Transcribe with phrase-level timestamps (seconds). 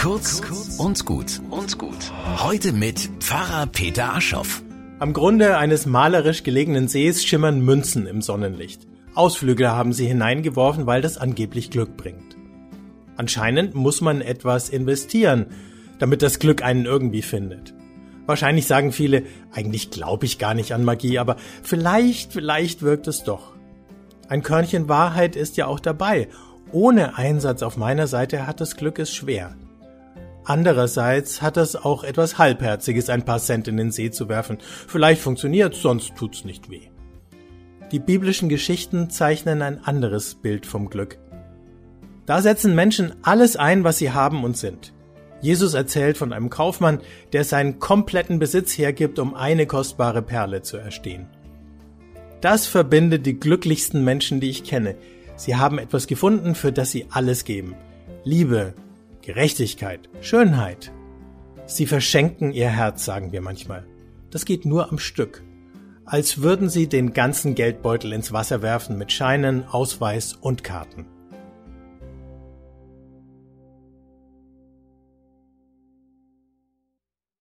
[0.00, 0.40] Kurz
[0.78, 2.10] und gut und gut.
[2.38, 4.62] Heute mit Pfarrer Peter Aschoff.
[4.98, 8.86] Am Grunde eines malerisch gelegenen Sees schimmern Münzen im Sonnenlicht.
[9.14, 12.38] Ausflügler haben sie hineingeworfen, weil das angeblich Glück bringt.
[13.18, 15.48] Anscheinend muss man etwas investieren,
[15.98, 17.74] damit das Glück einen irgendwie findet.
[18.24, 23.22] Wahrscheinlich sagen viele, eigentlich glaube ich gar nicht an Magie, aber vielleicht, vielleicht wirkt es
[23.22, 23.52] doch.
[24.28, 26.28] Ein Körnchen Wahrheit ist ja auch dabei.
[26.72, 29.56] Ohne Einsatz auf meiner Seite hat das Glück es schwer.
[30.44, 34.58] Andererseits hat es auch etwas Halbherziges, ein paar Cent in den See zu werfen.
[34.88, 36.88] Vielleicht funktioniert, sonst tut's nicht weh.
[37.92, 41.18] Die biblischen Geschichten zeichnen ein anderes Bild vom Glück.
[42.26, 44.92] Da setzen Menschen alles ein, was sie haben und sind.
[45.40, 47.00] Jesus erzählt von einem Kaufmann,
[47.32, 51.26] der seinen kompletten Besitz hergibt, um eine kostbare Perle zu erstehen.
[52.40, 54.96] Das verbindet die glücklichsten Menschen, die ich kenne.
[55.36, 57.74] Sie haben etwas gefunden, für das sie alles geben.
[58.24, 58.74] Liebe,
[59.22, 60.92] Gerechtigkeit, Schönheit.
[61.66, 63.86] Sie verschenken ihr Herz, sagen wir manchmal.
[64.30, 65.42] Das geht nur am Stück.
[66.04, 71.06] Als würden sie den ganzen Geldbeutel ins Wasser werfen mit Scheinen, Ausweis und Karten.